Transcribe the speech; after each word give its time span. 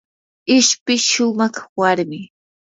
ishpi 0.57 0.93
shumaq 1.09 1.55
warmim. 1.77 2.25